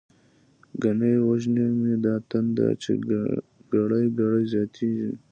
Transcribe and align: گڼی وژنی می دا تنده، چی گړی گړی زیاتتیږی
گڼی 0.81 1.13
وژنی 1.27 1.65
می 1.79 1.93
دا 2.03 2.13
تنده، 2.29 2.67
چی 2.81 2.93
گړی 3.73 4.05
گړی 4.17 4.43
زیاتتیږی 4.51 5.09